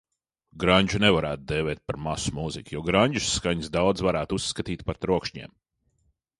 [0.61, 5.59] Grandžu nevarētu dēvēt par masu mūziku, jo grandža skaņas daudzi varētu uzskatīt par trokšņiem.